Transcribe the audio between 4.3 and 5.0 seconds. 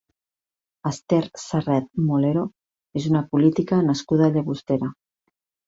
Llagostera.